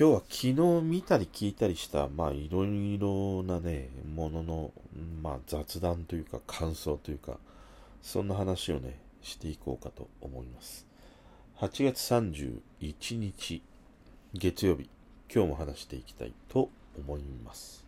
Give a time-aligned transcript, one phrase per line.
[0.00, 4.72] 今日は昨日見たり聞いたりした、まあいろいろなね、ものの、
[5.22, 7.36] まあ雑談というか感想というか、
[8.00, 10.86] そんな話をね、していこうかと思います。
[11.58, 13.62] 8月31日、
[14.32, 14.88] 月曜日、
[15.30, 17.84] 今日も話していきたいと思います。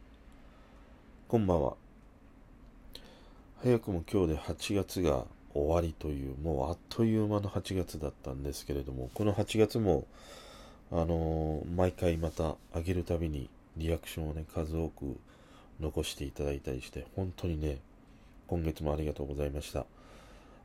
[1.29, 1.77] こんばんは。
[3.63, 5.25] 早くも今日で8月が
[5.55, 10.05] 終わりという、もうあっという間の8月だったんですけれども、この8月も、
[10.95, 13.49] あのー、毎回また上げるたびに
[13.79, 15.17] リアクションをね、数多く
[15.81, 17.79] 残していただいたりして、本当にね、
[18.47, 19.87] 今月もありがとうございました。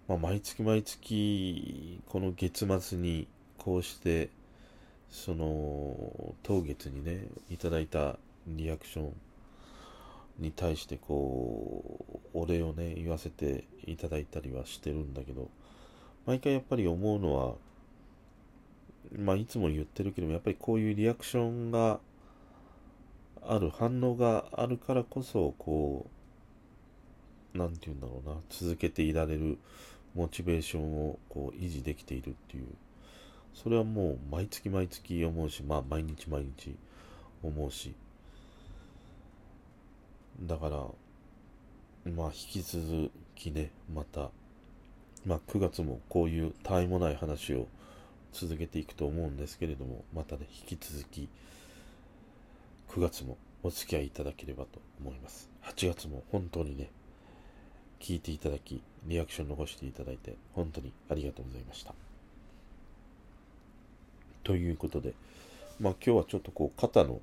[0.09, 3.25] まあ、毎月毎月、この月末に
[3.57, 4.29] こうして、
[5.09, 9.13] その、当月にね、いただいたリアクション
[10.39, 15.49] に対してこう、お礼をね、言わせていただいたりはしてるんだけど、
[16.25, 17.55] 毎回やっぱり思うのは、
[19.15, 21.99] まあ、いつも言ってるけども、やっぱりこういうリアクションが
[23.45, 26.05] ある、反応があるからこそ、こ
[27.55, 29.57] う、なんて言うんだろうな、続けていられる
[30.15, 32.65] モチベーションをこう維持できているっていう、
[33.53, 36.75] それはもう毎月毎月思うし、まあ毎日毎日
[37.43, 37.93] 思うし、
[40.41, 44.29] だから、まあ引き続きね、また、
[45.25, 47.67] まあ9月もこういうたわいもない話を
[48.33, 51.29] 続けていくと思うんですけれども、またね、引き続き、
[52.89, 55.49] 9月もお付き合いいただければと思います。
[55.63, 56.89] 8月も本当にね、
[57.99, 61.93] 聞いていただき、リアクション残していただいて、本当にありがとうございました。
[64.43, 65.13] ということで、
[65.79, 67.19] まあ今日はちょっとこう肩の、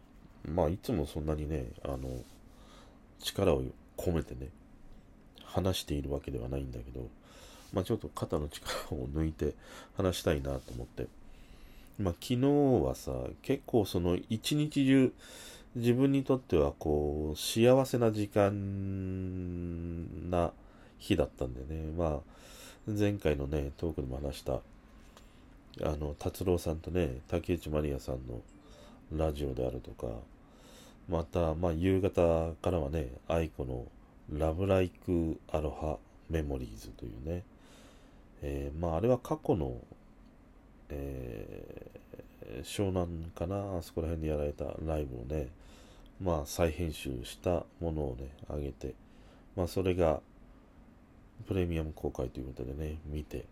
[0.46, 2.22] まあいつもそんなにね、あの、
[3.20, 3.62] 力を
[3.96, 4.48] 込めてね、
[5.44, 7.08] 話しているわけではないんだけど、
[7.75, 9.55] まあ、ちょっと肩の力を抜いて
[9.97, 11.08] 話したいなと思って、
[11.98, 12.47] まあ、昨日
[12.84, 15.12] はさ、結構その一日中、
[15.75, 20.52] 自分にとってはこう、幸せな時間な
[20.98, 22.18] 日だったんでね、まあ、
[22.86, 24.61] 前回のね、トークでも話した、
[25.83, 28.40] あの、達郎さんとね、竹内まりやさんの
[29.13, 30.07] ラジオであるとか、
[31.08, 33.86] また、まあ、夕方からはね、愛子の
[34.33, 35.98] ラブライクアロハ
[36.30, 37.42] メモリーズというね、
[38.46, 39.74] えー、まあ、あれは過去の、
[40.90, 45.48] えー、湘南かな、あそこら辺でやられたライブをね、
[46.20, 48.92] まあ、再編集したものをね、あげて、
[49.56, 50.20] まあ、それが、
[51.48, 53.46] プレミアム公開ということでね、見て、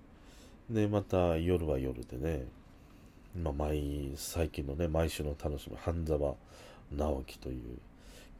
[0.68, 2.44] で、また夜は夜でね、
[3.42, 6.34] まあ、毎、最近のね、毎週の楽しみ、半沢
[6.94, 7.78] 直樹という、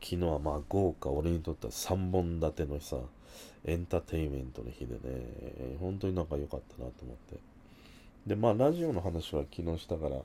[0.02, 2.98] 昨日はまあ豪華、俺にとっては3本立てのさ、
[3.64, 7.38] エンターテインメントの日でね、本当になんか良かったなと思って。
[8.26, 10.16] で、まあ、ラジオの話は昨日したから、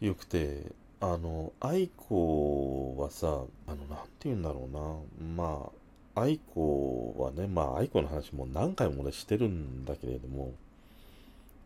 [0.00, 5.70] よくて、あの、愛子はさ、あの、なんて言うんだろうな、ま
[6.14, 10.52] あ、愛子はね、まあ、愛子の話も何回も俺してるんだけれども、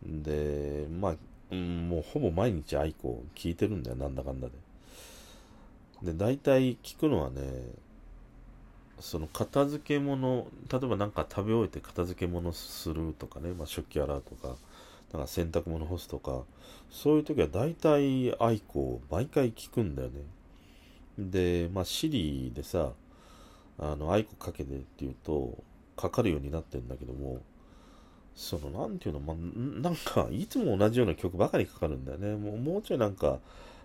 [0.03, 4.49] で、まあ、もうほぼ毎日愛子聞いてるんだよ、なんだかんだ
[6.03, 6.13] で。
[6.13, 7.43] で、大体聞くのはね、
[9.01, 14.57] その片付け物、例えば何か食べ終えて片付け物するとかね、まあ、食器洗うとか、
[15.13, 16.43] なんか洗濯物干すとか、
[16.91, 20.23] そういう時は大体愛子を毎回聞くんだよね。
[21.19, 22.93] で、まあ、シリでさ、
[23.79, 25.63] あの、愛子かけてって言うと、
[25.97, 27.43] かかるようになってんだけども、
[28.35, 29.37] その、なんていうの、まあ、
[29.83, 32.37] なんか、いつも同じような曲ばかりかかるんだよね。
[32.37, 33.39] もう、もうちょいなんか、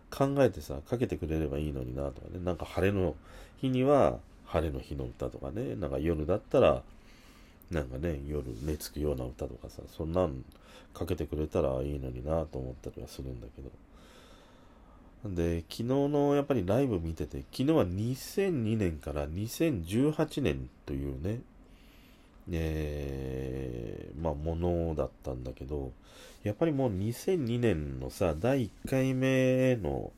[0.09, 2.43] 考えてさ、かけてくれればいいのになとかね。
[2.43, 3.15] なんか晴れの
[3.61, 4.19] 日には、
[4.51, 6.83] 晴れの日の歌とかね、なんか夜だったら、
[7.71, 10.43] なんかね、夜寝つくような歌とかさ、そんなん
[10.93, 13.71] かけてくれたらいいのになと思ったりはするんだけど。
[15.35, 21.39] で、昨日のやっぱりライブ見てて、昨日は2002年から2018年というね、
[22.51, 25.93] えー、まあ、ものだったんだけど、
[26.43, 30.11] やっぱりもう2002年のさ、第1回目の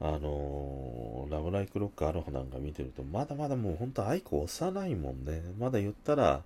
[0.00, 5.42] あのー、ラブライクロックアロハなんか見てると、まだまだもうほんと愛子幼いもんね。
[5.58, 6.42] まだ言ったら、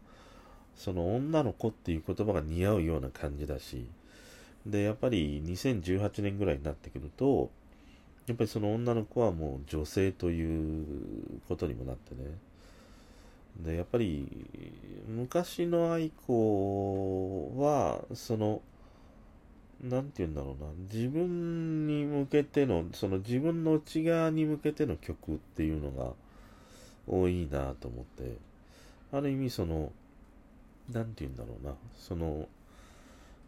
[0.76, 3.86] その女の子っていう言葉が似合うような感じだし、
[4.66, 7.50] で、やっぱり2018年ぐらいになってくると、
[8.26, 10.86] やっぱりその女の子はもう女性という
[11.48, 12.38] ことにもなってね。
[13.58, 14.28] で、やっぱり
[15.08, 18.62] 昔の愛子は、その、
[19.82, 26.12] なんて言うんだろうな、自分に向けての、その自分の内側に向けての曲っていうのが
[27.06, 28.36] 多いなと思って、
[29.12, 29.92] ある意味その、
[30.92, 32.48] なんて言うんだろうな、その、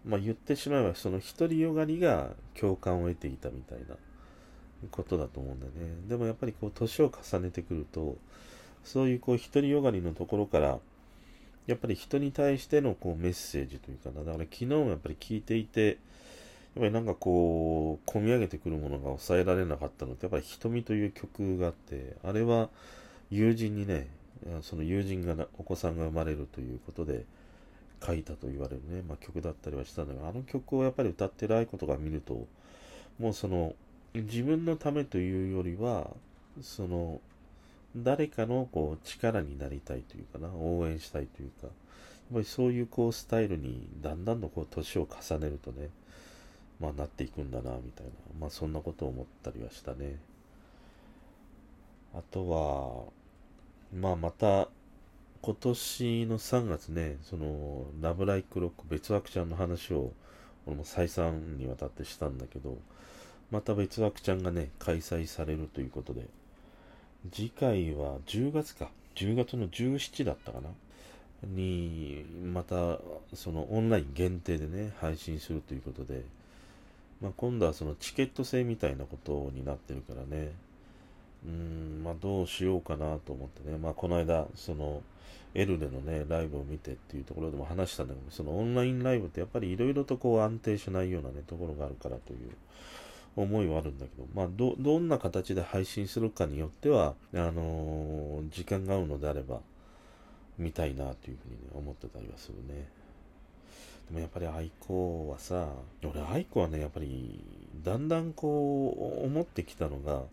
[0.04, 3.94] まあ言ってしまえばその独りよがりが共感を得ていたみたいな
[4.90, 5.94] ことだと思うんだよね。
[6.08, 8.16] でもやっぱりこう年を重ねてくると、
[8.84, 10.78] そういうこう独りよがりのところから、
[11.66, 15.98] やっぱり人に対してのこうメッセージというかな、だから昨日もやっぱり聞いていて、
[16.74, 22.70] やっぱりなんかこう、込み上げてくるものが抑えられなかったのって、やっぱり瞳という曲があって、あれは
[23.30, 24.08] 友人にね、
[24.62, 27.24] その友人がお子さんが生まれるということで
[28.04, 32.46] 書いたと言われるね、まあ、曲だったりはしたんだけど、あの曲をやっぱり歌ってる愛子とか見ると、
[33.18, 33.74] もうその、
[34.14, 36.10] 自分のためというよりは、
[36.60, 37.20] その、
[37.94, 41.70] 誰かのこう力になりたいというかな、応援したいというか、やっ
[42.34, 45.90] ぱりそういうこうスタイルにだんだんとこう年を重ねるとね、
[46.80, 50.18] まあなっていくんだな、みたいな、まあそんなことを思ったりはしたね。
[52.14, 54.68] あとは、まあまた、
[55.42, 60.12] 今年の3月ね、その、ラブライクロック別枠ちゃんの話を、
[60.66, 62.78] 俺も再三にわたってしたんだけど、
[63.50, 66.26] また別枠ちゃんがね、開催されるということで、
[67.30, 68.90] 次回は10月か。
[69.14, 70.70] 10月の17だったかな。
[71.42, 72.98] に、また、
[73.34, 76.22] そのオンライン限定でね、配信するということで、
[77.22, 80.50] まあ、今度はそのチケット制みたいなことになってるからね、
[81.46, 85.02] うん、まあ、どうしようかなと思ってね、まあ、この間、その、
[85.54, 92.38] エルレのね、ライブを見てっていうところでも話したんだけど、そのオンラインライブってやっぱりいろいろとこう安定しないようなね、ところがあるからという
[93.36, 99.60] 思いはあるんだけど、まあ、ど、どんな形で配信するかによっては、あのー、時間が合うのであれば、
[100.58, 102.88] 見たいなというふうに、ね、思ってたりはするね。
[104.12, 105.68] でもやっぱり愛子はさ、
[106.04, 107.42] 俺愛子はね、やっぱり、
[107.82, 110.24] だんだんこう、思ってきたのが、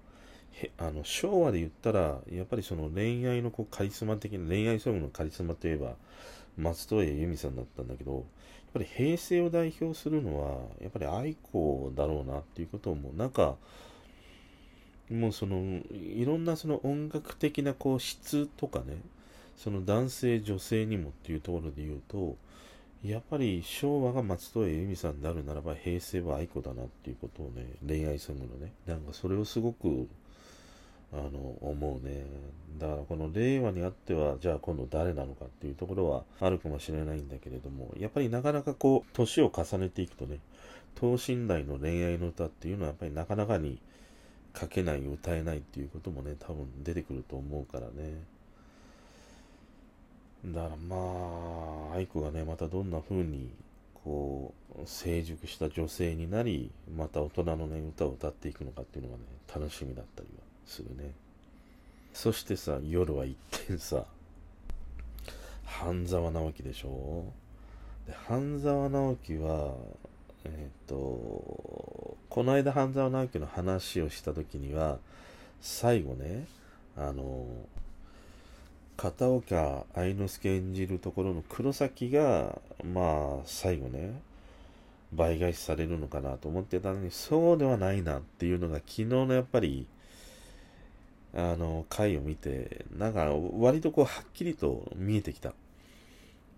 [0.78, 5.94] あの昭和で言ったら、やっぱりその恋愛のこうカリスマ的な、恋愛ソングのカリスマといえば、
[6.58, 8.24] 松任谷由実さんだったんだけど、やっ
[8.74, 13.56] ぱり平成を代表するのは、やっぱり愛子だろうなっていうことをもうなんか、
[15.10, 18.98] もうその、いろんなその音楽的なこう質とかね、
[19.56, 22.36] その男性女性にもっていうところで言うと、
[23.04, 30.08] やっぱり昭和が松任谷由実さんであるならば平成は愛子だなっていうことをね、恋愛ソングのね、なんかそれをすごく
[31.12, 32.26] あの、思うね。
[32.78, 40.40] だからこの令和にあっては、じゃあ今度誰なのかっていうところはあるかもしれないんだけれども、やっぱりなかなかこう、年を重ねていくとね、
[40.96, 43.80] 等身大の恋愛の歌っていうのはやっぱりなかなかに
[44.56, 48.24] 書けない、歌えないっていうこともね、多分出てくると思うからね。
[50.46, 50.96] だからま
[51.92, 53.50] あ、愛子がね、またどんな風に、
[54.06, 61.12] こう、成熟した女性になり、また大人のね、歌を歌っていくのかっていうのがね、楽しみだったりはするね。
[62.14, 64.06] そしてさ、夜は一転さ、
[65.66, 67.26] 半沢直樹でしょ？
[68.08, 69.76] で半沢直樹は、
[70.46, 70.96] えっ、ー、と、
[72.30, 75.00] この間半沢直樹の話をした時には、
[75.62, 76.46] 最後ね、
[76.98, 77.46] あの、
[79.00, 84.20] 片岡愛之助演じるところの黒崎が、まあ、最後ね、
[85.14, 89.88] 倍返しされるのかなと思ってたのに、そうではないなっていうのが昨日のやっぱり、
[91.34, 93.26] あの、回を見て、なんか
[93.58, 95.50] 割とこうはっきりと見えてきた。
[95.50, 95.54] い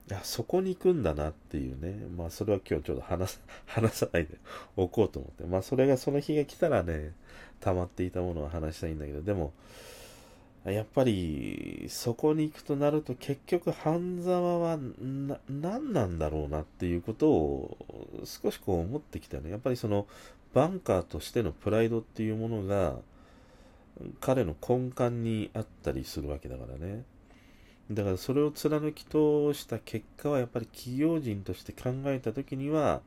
[0.07, 2.07] や、そこに行くんだなっていうね。
[2.17, 3.37] まあそれは今日ちょっと話
[3.67, 4.39] 話さないで
[4.75, 5.43] おこうと思って。
[5.43, 7.13] まあそれがその日が来たらね、
[7.59, 9.53] 溜まっていたものを話したいんだけど、でも、
[10.63, 14.77] やっぱりそこに行くとなると結局半沢は
[15.49, 17.77] 何なんだろうなっていうことを
[18.25, 19.49] 少しこう思ってきたね。
[19.49, 20.05] やっぱりその
[20.53, 22.95] バンカーとしてのプライドっていうものが
[24.19, 27.05] 彼の根幹にあったりするわけだからね。
[27.89, 33.01] だからそれを貫き通した結果はやっぱり企業人として考えた時には、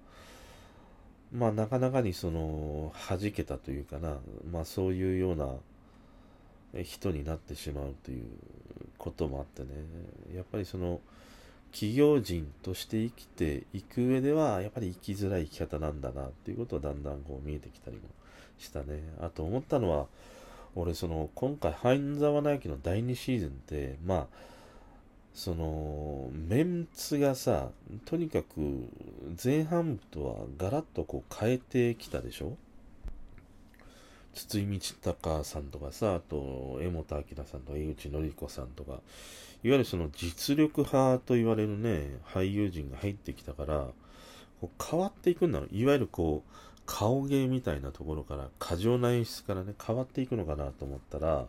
[1.33, 4.19] まあなかなかにその弾けたというかな、
[4.51, 5.49] まあそういうような
[6.83, 8.25] 人になってしまうという
[8.99, 9.69] こともあってね、
[10.35, 11.01] やっぱりその
[11.73, 18.03] 企業人として生きていく上ではやっぱり生きづらい生き方なんだなっていうことはだんだんこう見えてきたりも
[18.59, 19.03] したね。
[19.21, 20.07] あと思ったのは、
[20.77, 24.27] 俺その今回半沢直樹の第2シーズンってまあ
[25.33, 27.69] そのメンツがさ
[28.05, 28.89] とにかく
[29.43, 32.57] 前半部とはガラッとこう変えてきたでしょ？
[34.35, 39.01] 筒井道隆さんとかさあと江本明さんとか井口紀子さんとかいわ
[39.63, 43.87] ゆるその実力派と言われるね俳優陣が入ってきたから
[44.61, 46.51] こう変わっていくんだろういわゆるこう
[46.87, 51.47] 顔芸みたいなところから過剰な演出からね変わっていくのかなと思ったら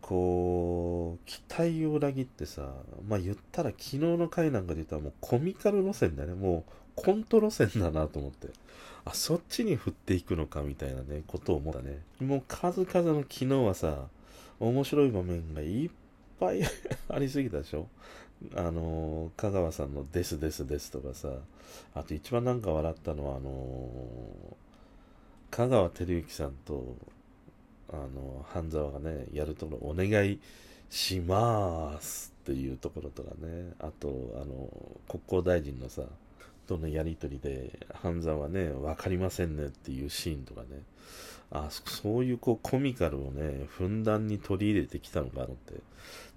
[0.00, 2.74] こう、期待を裏切ってさ、
[3.08, 6.34] まあ言ったら昨日の回なんかで言ったらもうコミカル路線だよね。
[6.34, 8.48] もうコント路線だなと思って。
[9.04, 12.02] あ、そっちに振っていくのかみたいなね、ことを思ったね。
[12.20, 14.06] もう数々の昨日はさ、
[14.60, 15.90] 面白い場面がいっ
[16.38, 16.62] ぱい
[17.08, 17.88] ありすぎたでしょ
[18.54, 21.30] あの香川さんのですですですとかさ、
[21.94, 24.56] あと一番なんか笑ったのは、あの
[25.50, 26.96] 香川照之さんと、
[27.92, 30.40] あの、半沢がね、やるところ、お願い
[30.88, 34.70] しますっていうところとかね、あと、あの、
[35.08, 36.04] 国交大臣のさ、
[36.76, 40.82] とのやり取りで、半沢はね、分かりませんねっていうシーンとかね、
[41.54, 45.74] あそういうこうコミカルをね、ふんだんに取り入れてきたのかなって、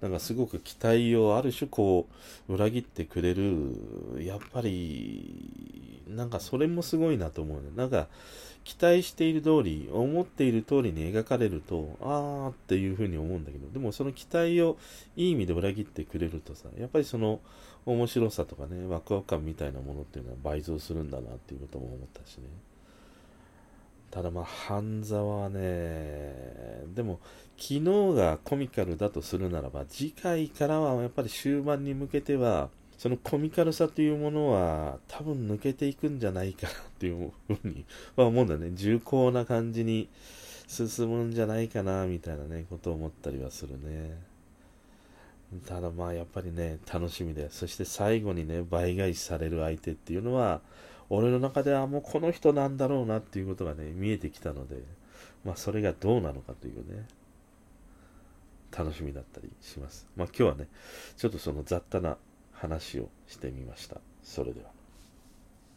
[0.01, 2.07] なんかすごく期待をある種こ
[2.49, 3.71] う、裏切ってくれる、
[4.19, 7.69] やっぱり、なんかそれもすごいなと思うね。
[7.75, 8.07] なんか、
[8.65, 14.77] 期待している通り、思っている通りに描かれると、あーっていうふうに思うんだけど、でもその期待を
[15.15, 17.39] いい意味で裏切ってくれるとさ、やっぱりその
[17.85, 22.43] 面白さとかね、ワクワク感みたいなものっていうのは倍増するんだなっていうことも思ったしね。
[24.11, 26.33] ただまあ、半沢はね、
[26.95, 27.19] でも、
[27.57, 27.81] 昨日
[28.15, 37.85] がコミカルだとするならば、次回からはやっぱり終盤に向けては、そのコミカルさというものは多分抜けていくんじゃないかなっていうふうに、
[38.15, 38.71] まあ、思うんだよね。
[38.73, 40.07] 重厚な感じに
[40.67, 44.17] 進むんじゃないかなみたいなね、ことを思ったりはするね。
[45.67, 50.61] ただまあやっぱりね、楽しみで、そして最後にね、倍返しされる相手っていうのは、
[51.09, 54.77] 俺の中ではもうこの人なんだろうなっていうことがね、見えてきたので、
[55.43, 57.05] まあそれがどうなのかというね、
[58.75, 60.07] 楽しみだったりします。
[60.15, 60.67] まあ今日はね、
[61.17, 62.17] ちょっとその雑多な
[62.53, 64.01] 話をしてみました。
[64.23, 64.74] それでは。